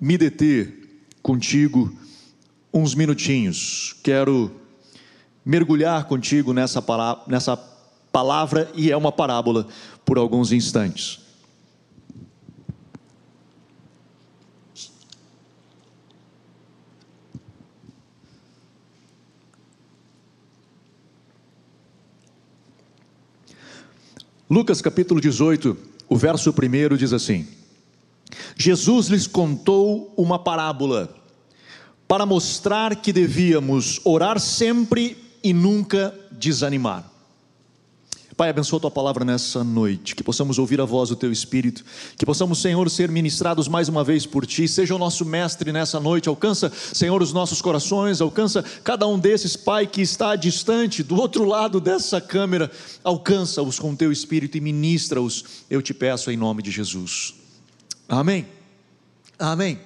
[0.00, 1.92] me deter contigo
[2.72, 3.96] uns minutinhos.
[4.04, 4.52] Quero
[5.48, 6.84] mergulhar contigo nessa,
[7.26, 7.56] nessa
[8.12, 9.66] palavra e é uma parábola
[10.04, 11.20] por alguns instantes.
[24.50, 25.74] Lucas capítulo 18,
[26.10, 27.48] o verso 1 diz assim:
[28.54, 31.14] Jesus lhes contou uma parábola
[32.06, 37.18] para mostrar que devíamos orar sempre e nunca desanimar.
[38.38, 41.84] Pai, abençoa a tua palavra nessa noite, que possamos ouvir a voz do teu Espírito,
[42.16, 44.68] que possamos, Senhor, ser ministrados mais uma vez por ti.
[44.68, 49.56] Seja o nosso mestre nessa noite, alcança, Senhor, os nossos corações, alcança cada um desses,
[49.56, 52.70] Pai, que está distante, do outro lado dessa câmera,
[53.02, 57.34] alcança-os com teu Espírito e ministra-os, eu te peço em nome de Jesus.
[58.08, 58.57] Amém.
[59.38, 59.78] Amém.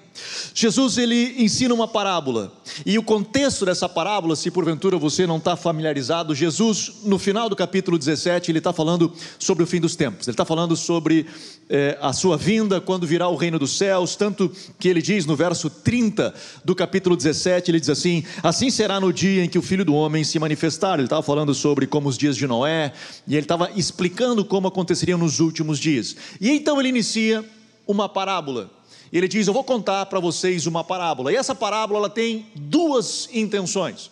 [0.55, 2.53] Jesus ele ensina uma parábola
[2.85, 7.57] e o contexto dessa parábola, se porventura você não está familiarizado, Jesus no final do
[7.57, 10.27] capítulo 17 ele está falando sobre o fim dos tempos.
[10.27, 11.27] Ele está falando sobre
[11.69, 15.37] eh, a sua vinda quando virá o reino dos céus, tanto que ele diz no
[15.37, 19.63] verso 30 do capítulo 17 ele diz assim: assim será no dia em que o
[19.63, 20.95] Filho do Homem se manifestar.
[20.95, 22.93] Ele estava falando sobre como os dias de Noé
[23.27, 26.17] e ele estava explicando como aconteceriam nos últimos dias.
[26.41, 27.45] E então ele inicia
[27.87, 28.71] uma parábola
[29.13, 31.31] e ele diz: Eu vou contar para vocês uma parábola.
[31.31, 34.11] E essa parábola ela tem duas intenções.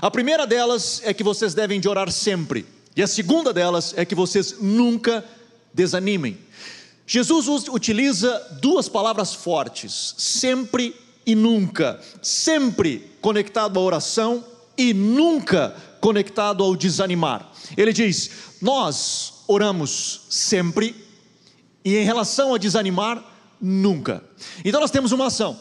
[0.00, 2.66] A primeira delas é que vocês devem de orar sempre.
[2.96, 5.24] E a segunda delas é que vocês nunca
[5.72, 6.36] desanimem.
[7.06, 12.00] Jesus utiliza duas palavras fortes: sempre e nunca.
[12.20, 14.44] Sempre conectado à oração
[14.76, 17.48] e nunca conectado ao desanimar.
[17.76, 18.30] Ele diz:
[18.60, 20.96] Nós oramos sempre,
[21.84, 23.31] e em relação a desanimar,
[23.64, 24.24] Nunca.
[24.64, 25.56] Então nós temos uma ação,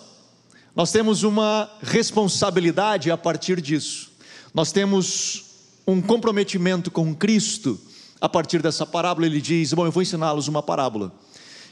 [0.75, 4.11] nós temos uma responsabilidade a partir disso,
[4.51, 5.43] nós temos
[5.85, 7.79] um comprometimento com Cristo
[8.19, 9.27] a partir dessa parábola.
[9.27, 11.13] Ele diz: Bom, eu vou ensiná-los uma parábola,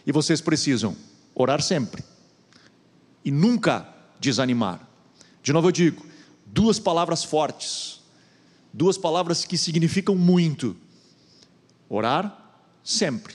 [0.06, 0.96] e vocês precisam
[1.34, 2.04] orar sempre.
[3.26, 4.88] E nunca desanimar.
[5.42, 6.06] De novo eu digo,
[6.46, 8.02] duas palavras fortes,
[8.72, 10.78] duas palavras que significam muito:
[11.90, 12.54] orar
[12.84, 13.34] sempre,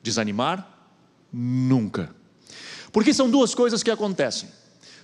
[0.00, 0.71] desanimar
[1.32, 2.14] Nunca.
[2.92, 4.48] Porque são duas coisas que acontecem.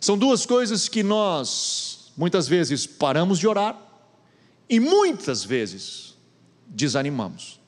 [0.00, 3.76] São duas coisas que nós, muitas vezes, paramos de orar
[4.68, 6.14] e muitas vezes
[6.66, 7.58] desanimamos.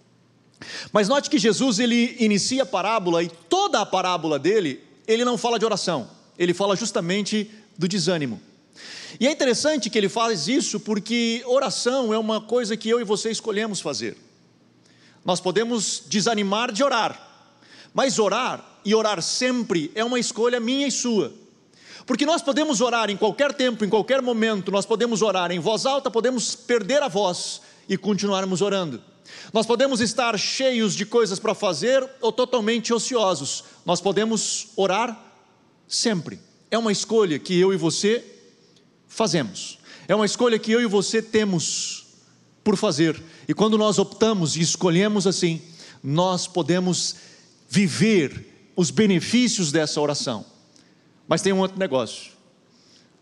[0.92, 5.38] Mas note que Jesus ele inicia a parábola e toda a parábola dele, ele não
[5.38, 8.40] fala de oração, ele fala justamente do desânimo.
[9.18, 13.04] E é interessante que ele faz isso porque oração é uma coisa que eu e
[13.04, 14.16] você escolhemos fazer.
[15.24, 17.29] Nós podemos desanimar de orar,
[17.92, 21.32] mas orar e orar sempre é uma escolha minha e sua.
[22.06, 25.86] Porque nós podemos orar em qualquer tempo, em qualquer momento, nós podemos orar em voz
[25.86, 29.02] alta, podemos perder a voz e continuarmos orando.
[29.52, 33.64] Nós podemos estar cheios de coisas para fazer ou totalmente ociosos.
[33.84, 35.18] Nós podemos orar
[35.86, 36.40] sempre.
[36.70, 38.24] É uma escolha que eu e você
[39.08, 39.78] fazemos.
[40.06, 42.06] É uma escolha que eu e você temos
[42.62, 43.20] por fazer.
[43.48, 45.60] E quando nós optamos e escolhemos assim,
[46.02, 47.16] nós podemos
[47.70, 50.44] viver os benefícios dessa oração.
[51.28, 52.32] Mas tem um outro negócio.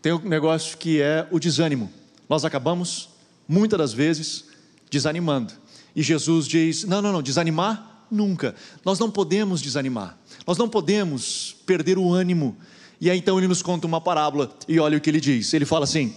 [0.01, 1.91] Tem um negócio que é o desânimo.
[2.27, 3.09] Nós acabamos,
[3.47, 4.45] muitas das vezes,
[4.89, 5.53] desanimando.
[5.95, 8.55] E Jesus diz: não, não, não, desanimar nunca.
[8.83, 10.17] Nós não podemos desanimar.
[10.47, 12.57] Nós não podemos perder o ânimo.
[12.99, 15.53] E aí então ele nos conta uma parábola e olha o que ele diz.
[15.53, 16.15] Ele fala assim: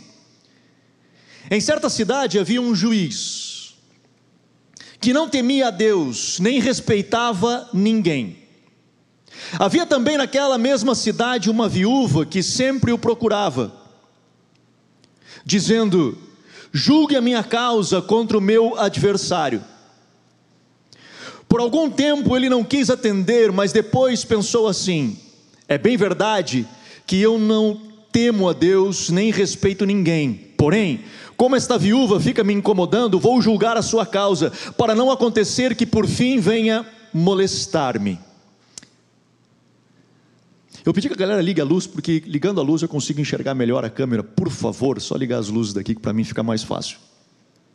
[1.50, 3.51] Em certa cidade havia um juiz
[5.02, 8.38] que não temia a Deus, nem respeitava ninguém.
[9.58, 13.72] Havia também naquela mesma cidade uma viúva que sempre o procurava,
[15.44, 16.16] dizendo:
[16.72, 19.64] Julgue a minha causa contra o meu adversário.
[21.48, 25.18] Por algum tempo ele não quis atender, mas depois pensou assim:
[25.66, 26.64] É bem verdade
[27.04, 27.82] que eu não
[28.12, 31.04] temo a Deus nem respeito ninguém, porém,
[31.36, 35.86] como esta viúva fica me incomodando, vou julgar a sua causa, para não acontecer que
[35.86, 38.18] por fim venha molestar-me.
[40.84, 43.54] Eu pedi que a galera ligue a luz, porque ligando a luz eu consigo enxergar
[43.54, 44.24] melhor a câmera.
[44.24, 46.98] Por favor, só ligar as luzes daqui que para mim fica mais fácil.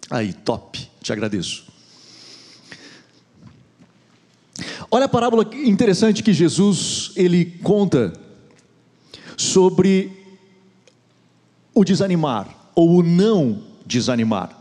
[0.09, 0.89] Aí, top.
[1.01, 1.65] Te agradeço.
[4.91, 8.11] Olha a parábola interessante que Jesus ele conta
[9.37, 10.11] sobre
[11.73, 14.55] o desanimar ou o não desanimar.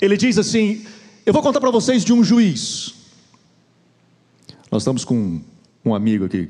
[0.00, 0.86] Ele diz assim:
[1.26, 2.94] Eu vou contar para vocês de um juiz.
[4.70, 5.40] Nós estamos com
[5.84, 6.48] um amigo aqui,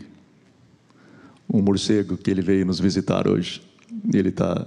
[1.48, 3.62] um morcego que ele veio nos visitar hoje.
[4.12, 4.66] Ele está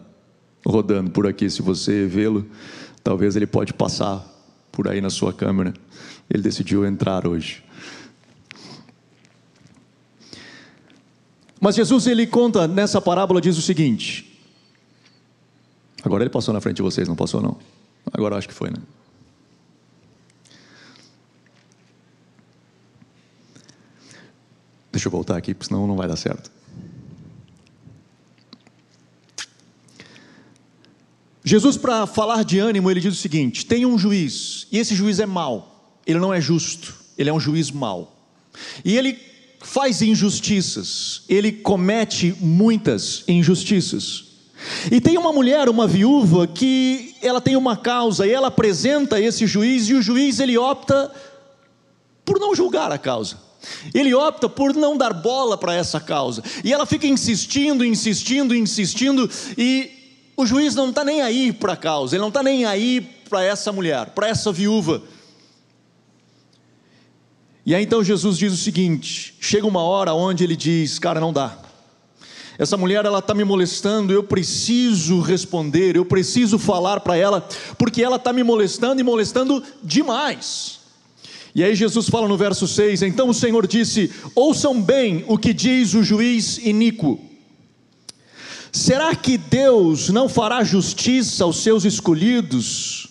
[0.65, 1.47] rodando por aqui.
[1.51, 2.49] Se você vê-lo,
[3.03, 4.27] talvez ele pode passar
[4.71, 5.71] por aí na sua câmera.
[6.27, 7.63] Ele decidiu entrar hoje.
[11.61, 14.32] Mas Jesus ele conta nessa parábola diz o seguinte.
[16.03, 17.57] Agora ele passou na frente de vocês, não passou não?
[18.11, 18.77] Agora acho que foi, né?
[24.91, 26.51] Deixa eu voltar aqui, porque senão não vai dar certo.
[31.43, 35.19] Jesus, para falar de ânimo, ele diz o seguinte: tem um juiz, e esse juiz
[35.19, 38.15] é mau, ele não é justo, ele é um juiz mau.
[38.83, 39.17] E ele
[39.61, 44.32] faz injustiças, ele comete muitas injustiças.
[44.91, 49.45] E tem uma mulher, uma viúva, que ela tem uma causa e ela apresenta esse
[49.47, 51.11] juiz e o juiz ele opta
[52.25, 53.37] por não julgar a causa.
[53.93, 56.43] Ele opta por não dar bola para essa causa.
[56.63, 59.91] E ela fica insistindo, insistindo, insistindo e
[60.35, 63.43] o juiz não está nem aí para a causa, ele não está nem aí para
[63.43, 65.01] essa mulher, para essa viúva.
[67.65, 71.31] E aí então Jesus diz o seguinte: chega uma hora onde ele diz, cara, não
[71.31, 71.62] dá.
[72.57, 77.47] Essa mulher ela está me molestando, eu preciso responder, eu preciso falar para ela,
[77.77, 80.79] porque ela está me molestando e molestando demais.
[81.55, 85.53] E aí Jesus fala no verso 6: Então o Senhor disse: Ouçam bem o que
[85.53, 87.19] diz o juiz iníquo.
[88.71, 93.07] Será que Deus não fará justiça aos seus escolhidos,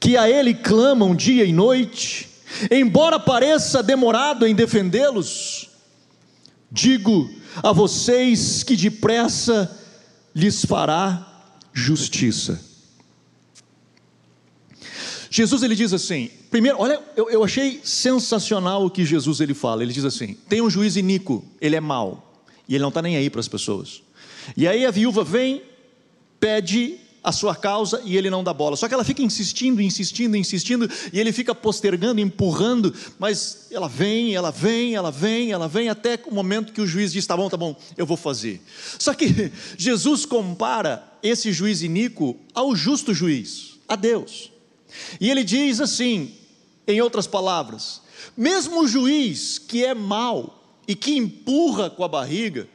[0.00, 2.28] que a Ele clamam dia e noite?
[2.70, 5.68] Embora pareça demorado em defendê-los,
[6.72, 7.30] digo
[7.62, 9.70] a vocês que depressa
[10.34, 12.60] lhes fará justiça.
[15.30, 19.82] Jesus ele diz assim, primeiro, olha, eu, eu achei sensacional o que Jesus ele fala.
[19.82, 23.16] Ele diz assim: tem um juiz iníquo, ele é mau e ele não está nem
[23.16, 24.02] aí para as pessoas.
[24.56, 25.62] E aí a viúva vem,
[26.40, 28.76] pede a sua causa e ele não dá bola.
[28.76, 34.36] Só que ela fica insistindo, insistindo, insistindo, e ele fica postergando, empurrando, mas ela vem,
[34.36, 37.48] ela vem, ela vem, ela vem, até o momento que o juiz diz: tá bom,
[37.48, 38.62] tá bom, eu vou fazer.
[38.96, 44.52] Só que Jesus compara esse juiz iníquo ao justo juiz, a Deus.
[45.20, 46.32] E ele diz assim,
[46.86, 48.02] em outras palavras:
[48.36, 52.68] mesmo o juiz que é mau e que empurra com a barriga,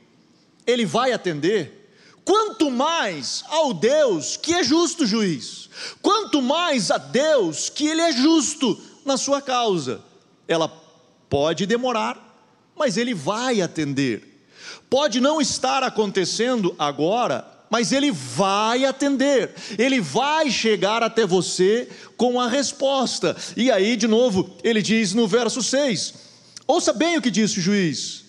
[0.67, 1.80] ele vai atender
[2.23, 5.69] Quanto mais ao Deus que é justo juiz,
[6.01, 10.01] quanto mais a Deus que Ele é justo na sua causa.
[10.47, 10.67] Ela
[11.29, 12.17] pode demorar,
[12.75, 14.45] mas Ele vai atender.
[14.89, 22.39] Pode não estar acontecendo agora, mas Ele vai atender, Ele vai chegar até você com
[22.39, 23.35] a resposta.
[23.57, 26.13] E aí, de novo, ele diz no verso 6:
[26.67, 28.20] ouça bem o que disse o juiz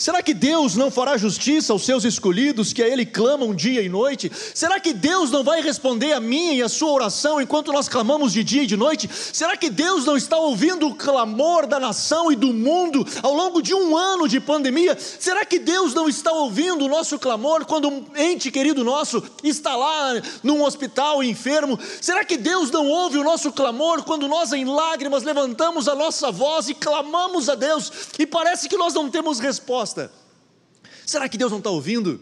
[0.00, 3.88] Será que Deus não fará justiça aos seus escolhidos que a Ele clamam dia e
[3.90, 4.32] noite?
[4.54, 8.32] Será que Deus não vai responder a minha e a sua oração enquanto nós clamamos
[8.32, 9.10] de dia e de noite?
[9.12, 13.60] Será que Deus não está ouvindo o clamor da nação e do mundo ao longo
[13.60, 14.96] de um ano de pandemia?
[14.98, 19.76] Será que Deus não está ouvindo o nosso clamor quando um ente querido nosso está
[19.76, 21.78] lá num hospital enfermo?
[22.00, 26.30] Será que Deus não ouve o nosso clamor quando nós em lágrimas levantamos a nossa
[26.30, 29.89] voz e clamamos a Deus e parece que nós não temos resposta?
[29.90, 30.10] Resposta.
[31.04, 32.20] Será que Deus não está ouvindo?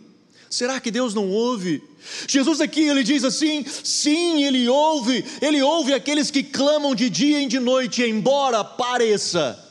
[0.48, 1.82] Será que Deus não ouve?
[2.26, 7.42] Jesus aqui ele diz assim: sim, ele ouve, ele ouve aqueles que clamam de dia
[7.42, 9.62] e de noite, embora pareça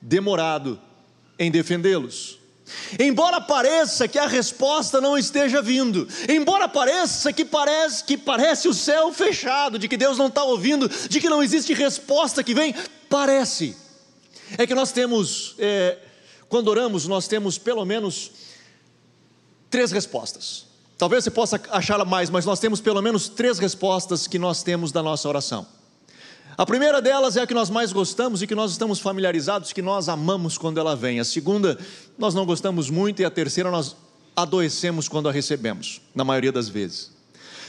[0.00, 0.80] demorado
[1.38, 2.38] em defendê-los.
[2.98, 8.74] Embora pareça que a resposta não esteja vindo, embora pareça que parece que parece o
[8.74, 12.74] céu fechado, de que Deus não está ouvindo, de que não existe resposta que vem,
[13.08, 13.76] parece.
[14.56, 15.98] É que nós temos é,
[16.48, 18.30] quando oramos, nós temos pelo menos
[19.70, 20.66] três respostas.
[20.96, 24.92] Talvez você possa achar mais, mas nós temos pelo menos três respostas que nós temos
[24.92, 25.66] da nossa oração.
[26.56, 29.82] A primeira delas é a que nós mais gostamos e que nós estamos familiarizados, que
[29.82, 31.20] nós amamos quando ela vem.
[31.20, 31.78] A segunda,
[32.16, 33.94] nós não gostamos muito, e a terceira, nós
[34.34, 37.12] adoecemos quando a recebemos, na maioria das vezes.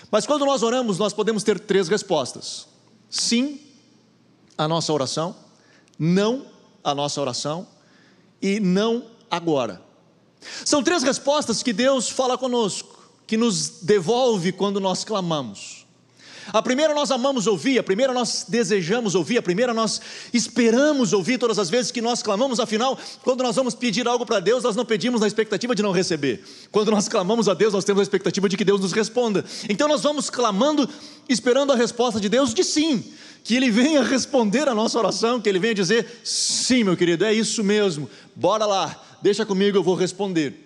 [0.10, 2.66] Mas quando nós oramos, nós podemos ter três respostas:
[3.10, 3.60] sim,
[4.58, 5.36] a nossa oração,
[6.00, 6.46] não,
[6.82, 7.68] a nossa oração
[8.42, 9.82] e não agora.
[10.64, 15.87] São três respostas que Deus fala conosco, que nos devolve quando nós clamamos.
[16.54, 20.00] A primeira nós amamos ouvir, a primeira nós desejamos ouvir, a primeira nós
[20.34, 24.40] esperamos ouvir todas as vezes que nós clamamos, afinal, quando nós vamos pedir algo para
[24.40, 26.44] Deus, nós não pedimos na expectativa de não receber.
[26.72, 29.44] Quando nós clamamos a Deus, nós temos a expectativa de que Deus nos responda.
[29.68, 30.88] Então nós vamos clamando,
[31.28, 33.04] esperando a resposta de Deus de sim,
[33.44, 37.34] que Ele venha responder a nossa oração, que Ele venha dizer: sim, meu querido, é
[37.34, 40.66] isso mesmo, bora lá, deixa comigo, eu vou responder.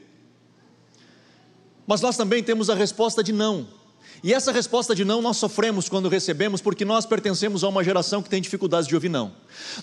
[1.88, 3.81] Mas nós também temos a resposta de não.
[4.24, 8.22] E essa resposta de não nós sofremos quando recebemos, porque nós pertencemos a uma geração
[8.22, 9.32] que tem dificuldades de ouvir não.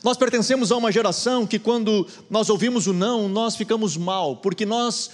[0.05, 4.65] Nós pertencemos a uma geração que, quando nós ouvimos o não, nós ficamos mal, porque
[4.65, 5.11] nós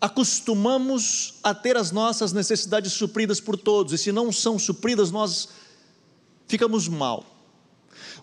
[0.00, 5.50] acostumamos a ter as nossas necessidades supridas por todos, e se não são supridas, nós
[6.48, 7.24] ficamos mal.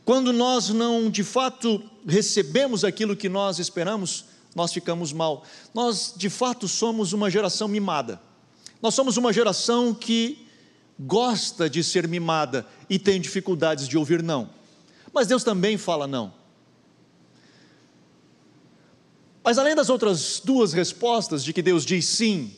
[0.03, 5.43] Quando nós não de fato recebemos aquilo que nós esperamos, nós ficamos mal.
[5.73, 8.19] Nós de fato somos uma geração mimada.
[8.81, 10.47] Nós somos uma geração que
[10.99, 14.49] gosta de ser mimada e tem dificuldades de ouvir não.
[15.13, 16.33] Mas Deus também fala não.
[19.43, 22.53] Mas além das outras duas respostas de que Deus diz sim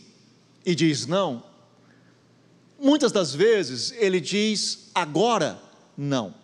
[0.65, 1.43] e diz não,
[2.79, 5.59] muitas das vezes ele diz agora
[5.97, 6.35] não.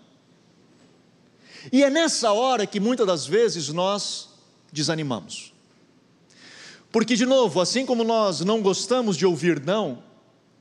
[1.71, 4.29] E é nessa hora que muitas das vezes nós
[4.71, 5.53] desanimamos.
[6.91, 10.03] Porque, de novo, assim como nós não gostamos de ouvir não,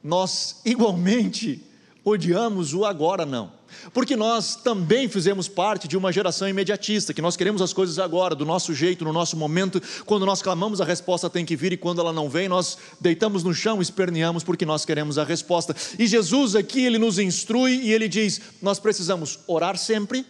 [0.02, 1.64] nós igualmente
[2.04, 3.58] odiamos o agora não.
[3.92, 8.34] Porque nós também fizemos parte de uma geração imediatista, que nós queremos as coisas agora,
[8.34, 9.80] do nosso jeito, no nosso momento.
[10.06, 13.42] Quando nós clamamos, a resposta tem que vir, e quando ela não vem, nós deitamos
[13.42, 15.74] no chão, esperneamos, porque nós queremos a resposta.
[15.98, 20.24] E Jesus aqui, ele nos instrui e ele diz: nós precisamos orar sempre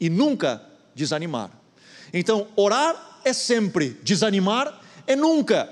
[0.00, 0.62] e nunca
[0.94, 1.50] desanimar.
[2.12, 5.68] Então, orar é sempre, desanimar é nunca.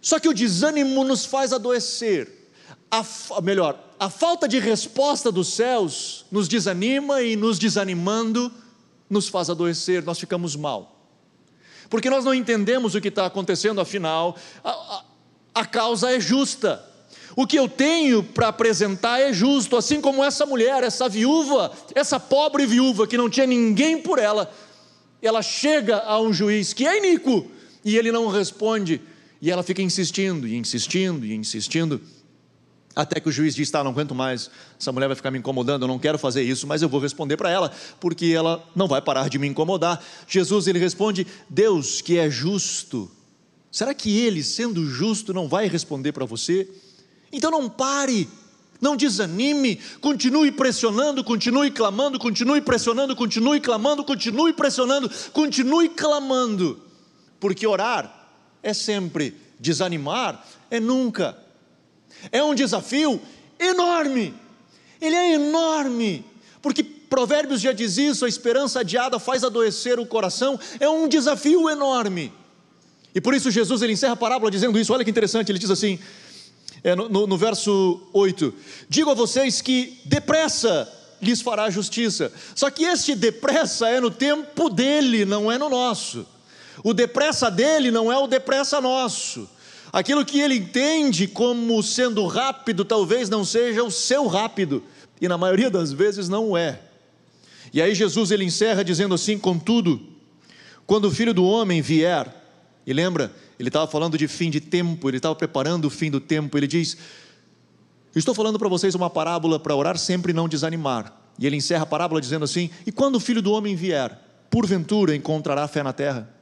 [0.00, 2.38] Só que o desânimo nos faz adoecer.
[2.90, 3.04] A,
[3.42, 8.52] melhor, a falta de resposta dos céus nos desanima e nos desanimando
[9.08, 10.96] nos faz adoecer, nós ficamos mal.
[11.88, 15.04] Porque nós não entendemos o que está acontecendo, afinal, a, a,
[15.54, 16.84] a causa é justa.
[17.36, 22.18] O que eu tenho para apresentar é justo, assim como essa mulher, essa viúva, essa
[22.18, 24.52] pobre viúva que não tinha ninguém por ela,
[25.26, 27.50] ela chega a um juiz que é iníquo
[27.84, 29.00] e ele não responde,
[29.40, 32.00] e ela fica insistindo e insistindo e insistindo,
[32.94, 35.82] até que o juiz diz: Tá, não aguento mais, essa mulher vai ficar me incomodando,
[35.82, 39.00] eu não quero fazer isso, mas eu vou responder para ela, porque ela não vai
[39.00, 40.02] parar de me incomodar.
[40.26, 43.10] Jesus ele responde: Deus que é justo,
[43.70, 46.68] será que ele, sendo justo, não vai responder para você?
[47.32, 48.28] Então não pare
[48.80, 56.80] não desanime, continue pressionando, continue clamando, continue pressionando, continue clamando, continue pressionando, continue clamando,
[57.38, 58.30] porque orar
[58.62, 61.36] é sempre, desanimar é nunca.
[62.32, 63.20] É um desafio
[63.58, 64.34] enorme,
[65.00, 66.24] ele é enorme,
[66.62, 71.68] porque Provérbios já diz isso: a esperança adiada faz adoecer o coração, é um desafio
[71.68, 72.32] enorme.
[73.12, 75.70] E por isso Jesus ele encerra a parábola dizendo isso, olha que interessante, ele diz
[75.70, 75.98] assim:
[76.82, 78.54] é, no, no, verso 8:
[78.88, 82.32] Digo a vocês que depressa lhes fará justiça.
[82.54, 86.26] Só que este depressa é no tempo dele, não é no nosso.
[86.82, 89.48] O depressa dele não é o depressa nosso.
[89.92, 94.82] Aquilo que ele entende como sendo rápido, talvez não seja o seu rápido,
[95.20, 96.80] e na maioria das vezes não é.
[97.72, 100.00] E aí Jesus ele encerra dizendo assim: Contudo,
[100.86, 102.34] quando o filho do homem vier,
[102.86, 106.18] e lembra, ele estava falando de fim de tempo, ele estava preparando o fim do
[106.18, 106.56] tempo.
[106.56, 106.96] Ele diz:
[108.16, 111.14] Estou falando para vocês uma parábola para orar sempre e não desanimar.
[111.38, 115.14] E ele encerra a parábola dizendo assim: E quando o filho do homem vier, porventura
[115.14, 116.34] encontrará fé na terra?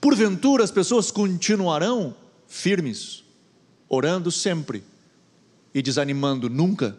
[0.00, 2.16] Porventura as pessoas continuarão
[2.48, 3.22] firmes,
[3.86, 4.82] orando sempre
[5.74, 6.96] e desanimando nunca?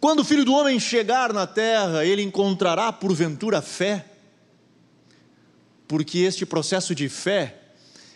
[0.00, 4.06] Quando o filho do homem chegar na terra, ele encontrará porventura fé?
[5.86, 7.58] Porque este processo de fé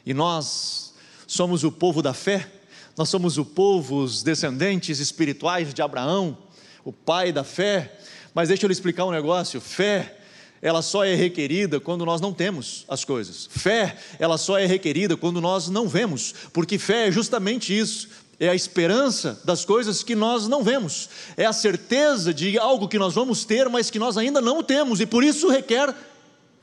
[0.06, 0.94] e nós
[1.26, 2.48] somos o povo da fé,
[2.96, 6.38] nós somos o povo, os descendentes espirituais de Abraão,
[6.84, 7.98] o pai da fé.
[8.32, 10.16] Mas deixa eu lhe explicar um negócio: fé,
[10.62, 13.48] ela só é requerida quando nós não temos as coisas.
[13.50, 18.08] Fé, ela só é requerida quando nós não vemos, porque fé é justamente isso.
[18.38, 21.08] É a esperança das coisas que nós não vemos,
[21.38, 25.00] é a certeza de algo que nós vamos ter, mas que nós ainda não temos,
[25.00, 25.94] e por isso requer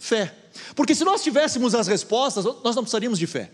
[0.03, 0.33] fé.
[0.75, 3.49] Porque se nós tivéssemos as respostas, nós não precisaríamos de fé.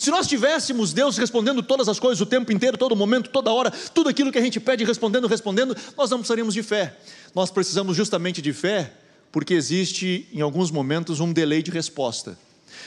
[0.00, 3.70] Se nós tivéssemos Deus respondendo todas as coisas o tempo inteiro, todo momento, toda hora,
[3.70, 6.96] tudo aquilo que a gente pede respondendo, respondendo, nós não precisaríamos de fé.
[7.34, 8.92] Nós precisamos justamente de fé,
[9.30, 12.36] porque existe em alguns momentos um delay de resposta.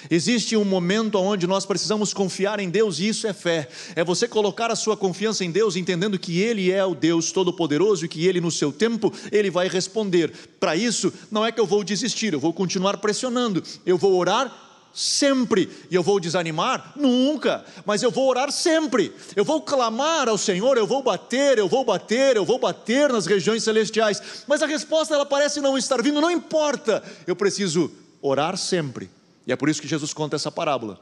[0.10, 3.68] Existe um momento onde nós precisamos confiar em Deus e isso é fé.
[3.96, 8.06] É você colocar a sua confiança em Deus, entendendo que Ele é o Deus Todo-Poderoso
[8.06, 10.32] e que Ele, no seu tempo, Ele vai responder.
[10.60, 14.68] Para isso, não é que eu vou desistir, eu vou continuar pressionando, eu vou orar
[14.94, 15.70] sempre.
[15.90, 16.94] E eu vou desanimar?
[16.96, 17.64] Nunca.
[17.86, 19.14] Mas eu vou orar sempre.
[19.36, 23.26] Eu vou clamar ao Senhor, eu vou bater, eu vou bater, eu vou bater nas
[23.26, 24.44] regiões celestiais.
[24.48, 27.04] Mas a resposta ela parece não estar vindo, não importa.
[27.26, 29.10] Eu preciso orar sempre.
[29.50, 31.02] E é por isso que Jesus conta essa parábola.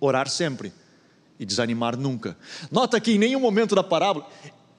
[0.00, 0.72] Orar sempre
[1.38, 2.36] e desanimar nunca.
[2.68, 4.26] Nota que em nenhum momento da parábola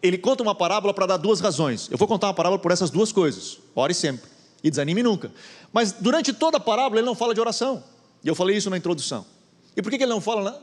[0.04, 1.88] ele conta uma parábola para dar duas razões.
[1.90, 3.60] Eu vou contar uma parábola por essas duas coisas.
[3.74, 4.30] Ore sempre
[4.62, 5.32] e desanime nunca.
[5.72, 7.82] Mas durante toda a parábola ele não fala de oração.
[8.22, 9.26] E eu falei isso na introdução.
[9.74, 10.62] E por que ele não fala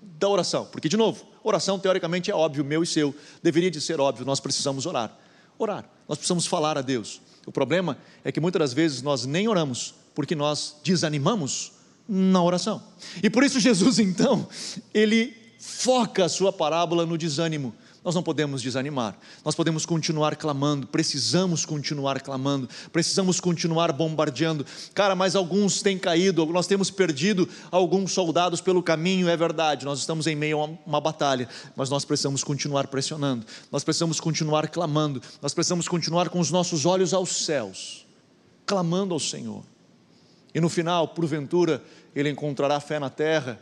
[0.00, 0.66] da oração?
[0.66, 3.12] Porque, de novo, oração teoricamente é óbvio, meu e seu.
[3.42, 5.18] Deveria de ser óbvio, nós precisamos orar.
[5.58, 7.20] Orar, nós precisamos falar a Deus.
[7.44, 11.72] O problema é que muitas das vezes nós nem oramos, porque nós desanimamos
[12.08, 12.82] na oração.
[13.22, 14.46] E por isso Jesus, então,
[14.92, 17.74] ele foca a sua parábola no desânimo.
[18.04, 24.66] Nós não podemos desanimar, nós podemos continuar clamando, precisamos continuar clamando, precisamos continuar bombardeando.
[24.92, 30.00] Cara, mas alguns têm caído, nós temos perdido alguns soldados pelo caminho, é verdade, nós
[30.00, 35.22] estamos em meio a uma batalha, mas nós precisamos continuar pressionando, nós precisamos continuar clamando,
[35.40, 38.04] nós precisamos continuar com os nossos olhos aos céus,
[38.66, 39.64] clamando ao Senhor.
[40.54, 41.82] E no final, porventura,
[42.14, 43.58] ele encontrará fé na terra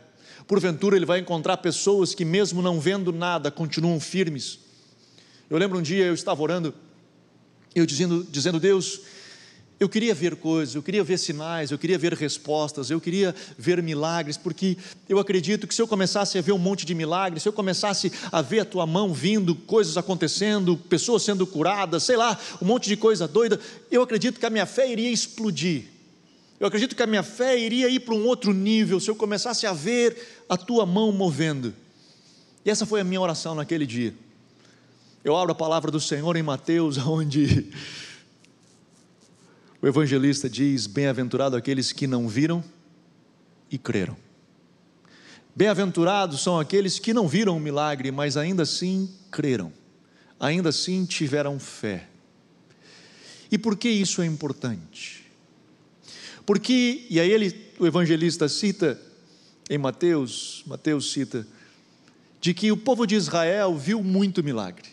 [0.47, 4.59] Porventura ele vai encontrar pessoas que, mesmo não vendo nada, continuam firmes.
[5.49, 6.73] Eu lembro um dia eu estava orando,
[7.73, 9.01] eu dizendo, dizendo Deus,
[9.79, 13.81] eu queria ver coisas, eu queria ver sinais, eu queria ver respostas, eu queria ver
[13.81, 17.49] milagres, porque eu acredito que se eu começasse a ver um monte de milagres, se
[17.49, 22.37] eu começasse a ver a tua mão vindo, coisas acontecendo, pessoas sendo curadas, sei lá,
[22.61, 23.59] um monte de coisa doida,
[23.89, 25.92] eu acredito que a minha fé iria explodir.
[26.63, 29.67] Eu acredito que a minha fé iria ir para um outro nível se eu começasse
[29.67, 31.73] a ver a tua mão movendo.
[32.63, 34.15] E essa foi a minha oração naquele dia.
[35.25, 37.69] Eu abro a palavra do Senhor em Mateus, onde
[39.81, 42.63] o evangelista diz: Bem-aventurado aqueles que não viram
[43.69, 44.15] e creram.
[45.53, 49.69] Bem-aventurados são aqueles que não viram o milagre, mas ainda assim creram,
[50.39, 52.07] ainda assim tiveram fé.
[53.51, 55.22] E por que isso é importante?
[56.45, 58.99] Porque, e aí ele, o evangelista cita
[59.69, 61.47] em Mateus, Mateus cita,
[62.41, 64.89] de que o povo de Israel viu muito milagre.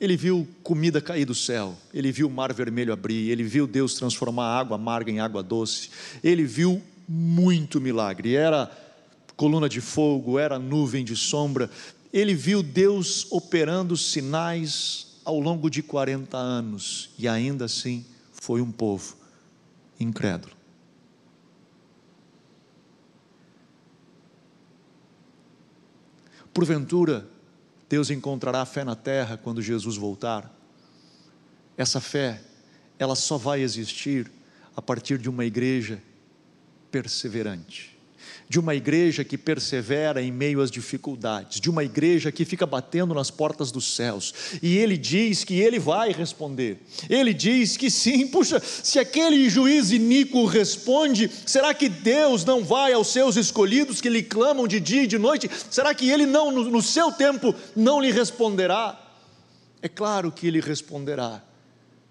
[0.00, 3.94] Ele viu comida cair do céu, ele viu o mar vermelho abrir, ele viu Deus
[3.94, 5.90] transformar água amarga em água doce,
[6.22, 8.34] ele viu muito milagre.
[8.34, 8.70] Era
[9.36, 11.70] coluna de fogo, era nuvem de sombra,
[12.12, 18.70] ele viu Deus operando sinais ao longo de 40 anos e ainda assim foi um
[18.70, 19.16] povo
[20.00, 20.55] incrédulo.
[26.56, 27.28] Porventura,
[27.86, 30.50] Deus encontrará fé na terra quando Jesus voltar.
[31.76, 32.40] Essa fé,
[32.98, 34.32] ela só vai existir
[34.74, 36.02] a partir de uma igreja
[36.90, 37.95] perseverante
[38.48, 43.14] de uma igreja que persevera em meio às dificuldades, de uma igreja que fica batendo
[43.14, 48.26] nas portas dos céus, e ele diz que ele vai responder, ele diz que sim,
[48.28, 54.08] puxa, se aquele juiz iníquo responde, será que Deus não vai aos seus escolhidos que
[54.08, 55.50] lhe clamam de dia e de noite?
[55.70, 59.02] Será que ele não, no, no seu tempo, não lhe responderá?
[59.82, 61.42] É claro que ele responderá,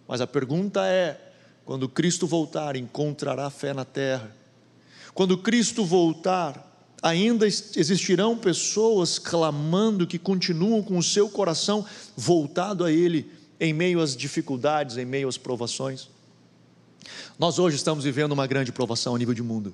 [0.08, 1.19] mas a pergunta é:
[1.65, 4.32] quando Cristo voltar, encontrará fé na terra?
[5.15, 11.86] Quando Cristo voltar, ainda existirão pessoas clamando que continuam com o seu coração
[12.17, 16.10] voltado a Ele em meio às dificuldades, em meio às provações.
[17.39, 19.73] Nós hoje estamos vivendo uma grande provação a nível de mundo.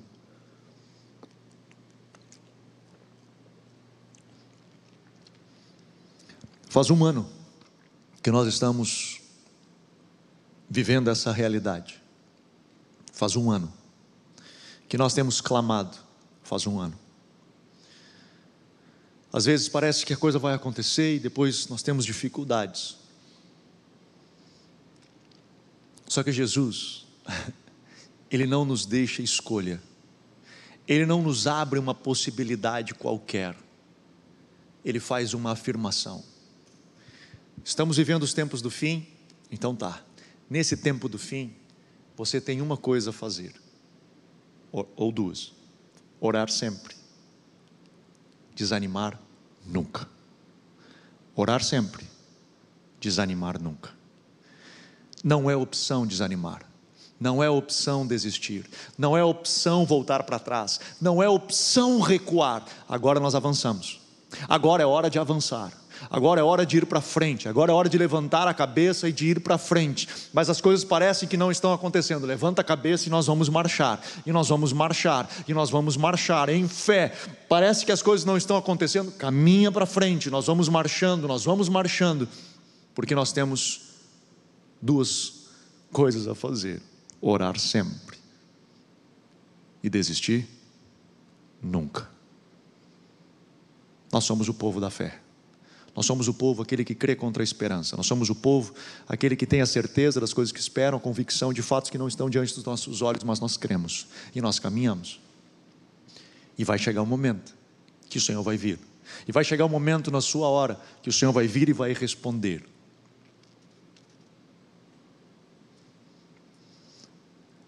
[6.68, 7.28] Faz um ano
[8.22, 9.20] que nós estamos
[10.70, 12.00] vivendo essa realidade.
[13.12, 13.81] Faz um ano
[14.92, 15.96] que nós temos clamado
[16.42, 16.94] faz um ano.
[19.32, 22.98] Às vezes parece que a coisa vai acontecer e depois nós temos dificuldades.
[26.06, 27.06] Só que Jesus,
[28.30, 29.82] Ele não nos deixa escolha,
[30.86, 33.56] Ele não nos abre uma possibilidade qualquer,
[34.84, 36.22] Ele faz uma afirmação.
[37.64, 39.06] Estamos vivendo os tempos do fim,
[39.50, 40.04] então tá,
[40.50, 41.56] nesse tempo do fim,
[42.14, 43.61] você tem uma coisa a fazer
[44.72, 45.52] ou duas:
[46.20, 46.96] orar sempre,
[48.54, 49.18] desanimar
[49.66, 50.08] nunca.
[51.34, 52.06] Orar sempre,
[53.00, 53.90] desanimar nunca.
[55.22, 56.64] Não é opção desanimar,
[57.20, 62.64] Não é opção desistir, não é opção voltar para trás, não é opção recuar.
[62.88, 64.00] Agora nós avançamos.
[64.48, 65.72] Agora é hora de avançar.
[66.10, 69.12] Agora é hora de ir para frente, agora é hora de levantar a cabeça e
[69.12, 70.08] de ir para frente.
[70.32, 72.26] Mas as coisas parecem que não estão acontecendo.
[72.26, 76.48] Levanta a cabeça e nós vamos marchar, e nós vamos marchar, e nós vamos marchar
[76.48, 77.12] em fé.
[77.48, 79.12] Parece que as coisas não estão acontecendo.
[79.12, 82.28] Caminha para frente, nós vamos marchando, nós vamos marchando,
[82.94, 83.92] porque nós temos
[84.80, 85.46] duas
[85.92, 86.82] coisas a fazer:
[87.20, 88.18] orar sempre
[89.82, 90.48] e desistir
[91.62, 92.10] nunca.
[94.12, 95.21] Nós somos o povo da fé.
[95.94, 97.96] Nós somos o povo aquele que crê contra a esperança.
[97.96, 98.72] Nós somos o povo
[99.06, 102.08] aquele que tem a certeza das coisas que esperam, a convicção de fatos que não
[102.08, 105.20] estão diante dos nossos olhos, mas nós cremos e nós caminhamos.
[106.56, 107.54] E vai chegar um momento
[108.08, 108.78] que o Senhor vai vir.
[109.28, 111.92] E vai chegar um momento na sua hora que o Senhor vai vir e vai
[111.92, 112.64] responder.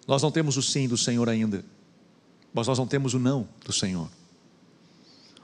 [0.07, 1.65] Nós não temos o sim do Senhor ainda,
[2.53, 4.09] mas nós não temos o não do Senhor.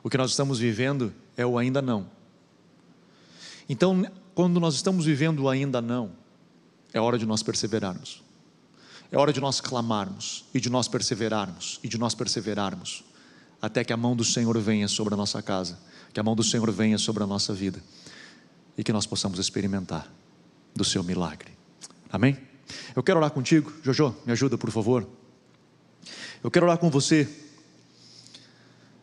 [0.03, 2.20] O que nós estamos vivendo é o ainda não.
[3.71, 4.05] Então,
[4.35, 6.11] quando nós estamos vivendo ainda não,
[6.93, 8.21] é hora de nós perseverarmos.
[9.13, 13.05] É hora de nós clamarmos e de nós perseverarmos e de nós perseverarmos
[13.63, 15.79] até que a mão do Senhor venha sobre a nossa casa,
[16.13, 17.81] que a mão do Senhor venha sobre a nossa vida
[18.77, 20.13] e que nós possamos experimentar
[20.75, 21.53] do seu milagre.
[22.11, 22.37] Amém?
[22.97, 25.09] Eu quero orar contigo, Jojo, me ajuda por favor.
[26.43, 27.29] Eu quero orar com você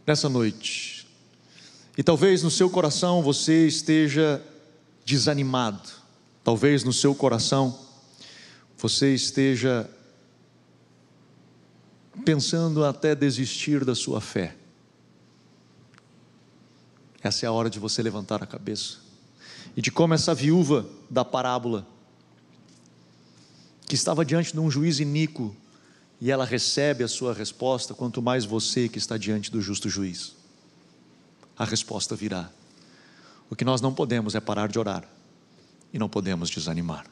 [0.05, 1.07] nessa noite.
[1.97, 4.43] E talvez no seu coração você esteja
[5.07, 5.89] desanimado,
[6.43, 7.79] talvez no seu coração
[8.77, 9.89] você esteja
[12.25, 14.53] pensando até desistir da sua fé.
[17.23, 18.97] Essa é a hora de você levantar a cabeça
[19.77, 21.87] e de como essa viúva da parábola,
[23.87, 25.55] que estava diante de um juiz iníquo,
[26.19, 30.35] e ela recebe a sua resposta, quanto mais você que está diante do justo juiz.
[31.57, 32.51] A resposta virá.
[33.49, 35.03] O que nós não podemos é parar de orar
[35.93, 37.05] e não podemos desanimar.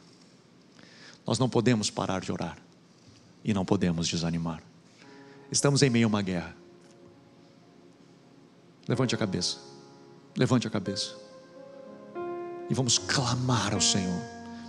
[1.26, 2.58] Nós não podemos parar de orar
[3.44, 4.62] e não podemos desanimar.
[5.52, 6.56] Estamos em meio a uma guerra.
[8.88, 9.58] Levante a cabeça,
[10.36, 11.16] levante a cabeça
[12.70, 14.22] e vamos clamar ao Senhor.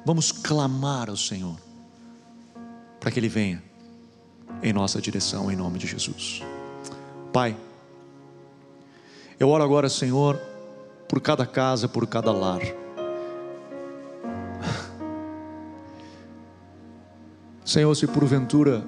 [0.04, 1.58] Vamos clamar ao Senhor
[3.00, 3.62] para que Ele venha
[4.62, 6.40] em nossa direção, em nome de Jesus.
[7.32, 7.56] Pai,
[9.38, 10.40] eu oro agora, Senhor
[11.08, 12.60] por cada casa, por cada lar.
[17.64, 18.84] Senhor, se porventura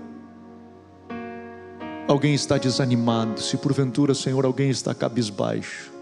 [2.08, 5.92] alguém está desanimado, se porventura, Senhor, alguém está cabisbaixo,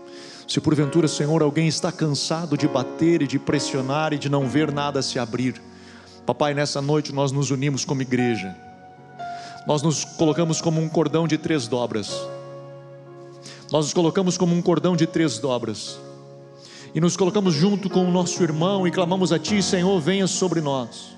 [0.47, 4.71] se porventura, Senhor, alguém está cansado de bater e de pressionar e de não ver
[4.71, 5.61] nada se abrir,
[6.25, 8.55] Papai, nessa noite nós nos unimos como igreja,
[9.67, 12.17] nós nos colocamos como um cordão de três dobras,
[13.73, 15.99] nós nos colocamos como um cordão de três dobras,
[16.95, 20.61] e nos colocamos junto com o nosso irmão e clamamos a Ti, Senhor, venha sobre
[20.61, 21.16] nós,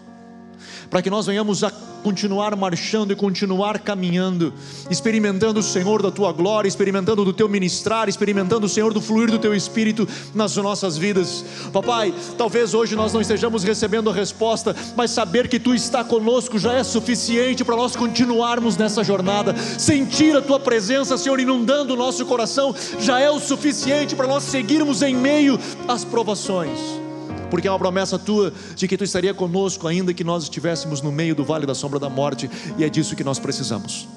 [0.90, 1.70] para que nós venhamos a
[2.03, 4.53] continuar marchando e continuar caminhando,
[4.90, 9.31] experimentando o Senhor da tua glória, experimentando do teu ministrar, experimentando o Senhor do fluir
[9.31, 11.44] do teu espírito nas nossas vidas.
[11.72, 16.59] Papai, talvez hoje nós não estejamos recebendo a resposta, mas saber que tu está conosco
[16.59, 19.55] já é suficiente para nós continuarmos nessa jornada.
[19.79, 24.44] Sentir a tua presença, Senhor, inundando o nosso coração, já é o suficiente para nós
[24.44, 27.08] seguirmos em meio às provações
[27.50, 31.11] porque é uma promessa tua de que tu estaria conosco ainda que nós estivéssemos no
[31.11, 34.08] meio do vale da sombra da morte, e é disso que nós precisamos.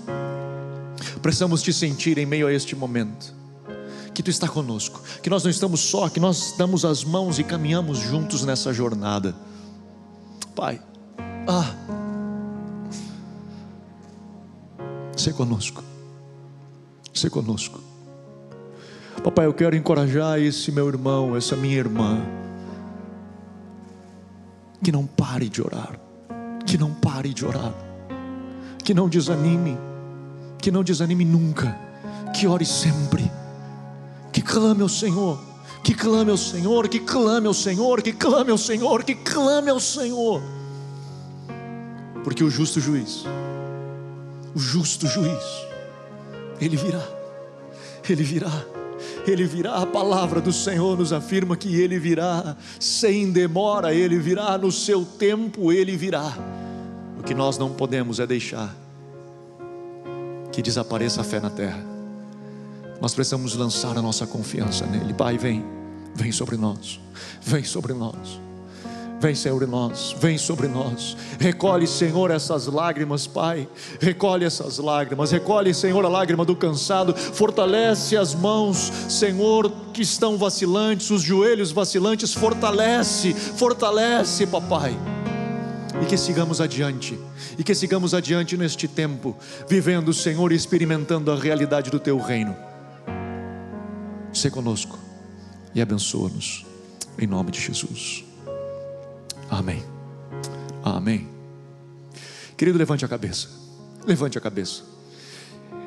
[1.22, 3.34] Precisamos te sentir em meio a este momento.
[4.14, 7.44] Que tu está conosco, que nós não estamos só, que nós damos as mãos e
[7.44, 9.34] caminhamos juntos nessa jornada.
[10.54, 10.82] Pai,
[11.48, 11.74] ah,
[15.16, 15.82] ser conosco,
[17.14, 17.80] ser conosco.
[19.24, 22.20] Papai, eu quero encorajar esse meu irmão, essa minha irmã
[24.84, 26.00] que não pare de orar,
[26.66, 27.74] que não pare de orar,
[28.84, 29.78] que não desanime,
[30.58, 31.78] que não desanime nunca,
[32.36, 33.30] que ore sempre,
[34.32, 35.40] que clame ao Senhor,
[35.84, 39.80] que clame ao Senhor, que clame ao Senhor, que clame ao Senhor, que clame ao
[39.80, 40.42] Senhor,
[42.24, 43.24] porque o justo juiz,
[44.56, 45.44] o justo juiz,
[46.60, 47.04] ele virá,
[48.08, 48.52] ele virá
[49.28, 54.58] ele virá, a palavra do Senhor nos afirma que Ele virá, sem demora, Ele virá,
[54.58, 56.34] no seu tempo Ele virá.
[57.20, 58.76] O que nós não podemos é deixar
[60.52, 61.84] que desapareça a fé na terra.
[63.00, 65.14] Nós precisamos lançar a nossa confiança nele.
[65.14, 65.64] Pai, vem,
[66.14, 67.00] vem sobre nós,
[67.42, 68.40] vem sobre nós,
[69.22, 71.16] Vem sobre nós, vem sobre nós.
[71.40, 73.70] Recolhe, Senhor, essas lágrimas, Pai.
[74.00, 75.30] Recolhe essas lágrimas.
[75.30, 77.16] Recolhe, Senhor, a lágrima do cansado.
[77.16, 82.34] Fortalece as mãos, Senhor, que estão vacilantes, os joelhos vacilantes.
[82.34, 84.98] Fortalece, fortalece, papai.
[86.02, 87.20] E que sigamos adiante,
[87.60, 89.38] e que sigamos adiante neste tempo,
[89.70, 92.56] vivendo, Senhor, e experimentando a realidade do Teu reino.
[94.34, 94.98] Se conosco
[95.76, 96.66] e abençoa-nos,
[97.20, 98.31] em nome de Jesus.
[99.52, 99.84] Amém.
[100.82, 101.28] Amém.
[102.56, 103.50] Querido, levante a cabeça.
[104.08, 104.84] Levante a cabeça.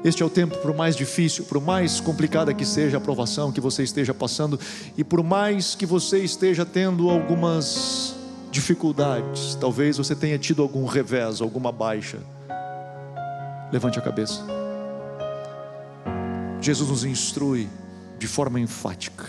[0.05, 3.63] Este é o tempo, por mais difícil, por mais complicada que seja a provação que
[3.63, 4.61] você esteja passando,
[4.99, 8.15] e por mais que você esteja tendo algumas
[8.51, 12.19] dificuldades, talvez você tenha tido algum revés, alguma baixa.
[13.73, 14.45] Levante a cabeça.
[16.61, 17.67] Jesus nos instrui
[18.19, 19.25] de forma enfática: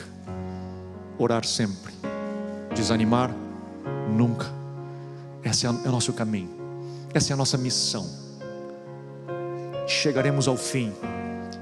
[1.18, 1.94] orar sempre,
[2.76, 3.45] desanimar
[4.10, 4.48] Nunca.
[5.44, 6.50] Esse é, é o nosso caminho,
[7.14, 8.06] essa é a nossa missão.
[9.88, 10.92] Chegaremos ao fim,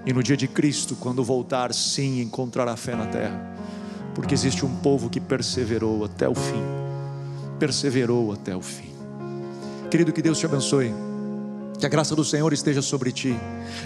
[0.05, 3.55] e no dia de Cristo, quando voltar, sim, encontrará fé na terra,
[4.15, 6.63] porque existe um povo que perseverou até o fim.
[7.59, 8.91] Perseverou até o fim.
[9.89, 10.93] Querido, que Deus te abençoe.
[11.79, 13.35] Que a graça do Senhor esteja sobre ti,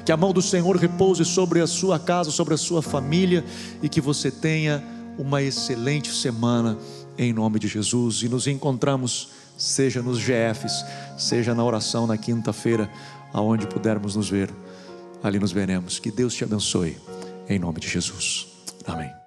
[0.05, 3.43] que a mão do Senhor repouse sobre a sua casa, sobre a sua família
[3.81, 4.83] e que você tenha
[5.17, 6.77] uma excelente semana
[7.17, 8.21] em nome de Jesus.
[8.23, 10.85] E nos encontramos, seja nos GFs,
[11.17, 12.89] seja na oração na quinta-feira,
[13.33, 14.49] aonde pudermos nos ver,
[15.23, 15.99] ali nos veremos.
[15.99, 16.97] Que Deus te abençoe,
[17.49, 18.47] em nome de Jesus.
[18.85, 19.26] Amém.